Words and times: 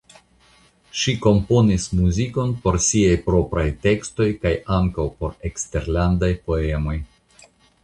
Ŝi 1.01 1.13
komponis 1.25 1.85
muzikon 1.99 2.55
por 2.63 2.79
siaj 2.87 3.13
propraj 3.27 3.67
tekstoj 3.85 4.29
kaj 4.47 4.55
ankaŭ 4.81 5.07
por 5.23 5.39
eksterlandaj 5.53 6.33
poemoj. 6.49 6.99